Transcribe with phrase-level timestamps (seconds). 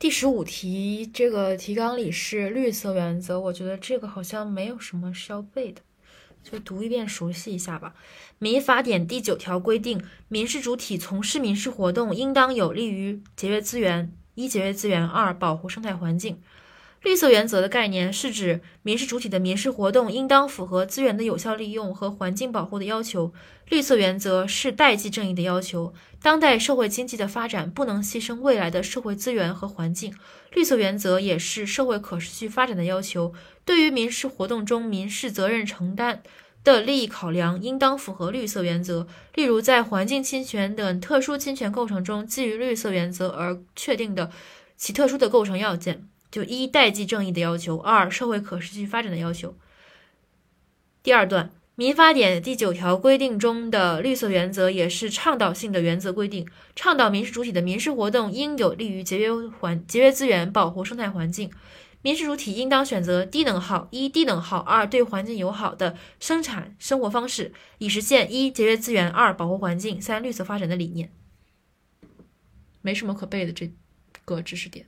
[0.00, 5.82] 第十五题，这个提纲里是绿色原则，我觉得这个好像没有什么需要背的，
[6.42, 7.94] 就读一遍熟悉一下吧。
[8.38, 16.40] 民法典第九条规定，民事主体从事民事活动，应当有利于节约资源：一、节约资源；二、保护生态环境。
[17.02, 23.32] 绿色原则的概念是指民事主体的民事活动应当符合资源的有效利用和环境保护的要求。
[23.70, 25.94] 绿色原则是代际正义的要求。
[26.20, 30.14] 当代社会经济的发展不能牺牲未来的社会资源和环境。
[30.52, 33.32] 绿色原则也是社会可持续发展的要求。
[33.64, 36.22] 对于民事活动中民事责任承担
[36.62, 39.06] 的利益考量，应当符合绿色原则。
[39.34, 44.30] 例如，在环境侵权等特殊侵权构成中，基于绿色原则而确定的
[44.76, 46.06] 其特殊的构成要件。
[46.30, 49.56] 就一代际正义的要求，二社会可持续发展的要求。
[51.02, 61.50] 第二段，民法典第九条规定中的绿色原则也是倡导性的原则规定，倡导民事主体的民事活动应有利于节约环节约资源、保护生态环境。
[62.02, 71.12] 民事主体应当选择低能耗一低能耗二对环境友好的生产生活方式，以实现一节约资源、二保护环境、三绿色发展的理念。
[72.80, 73.70] 没什么可背的这
[74.24, 74.86] 个知识点。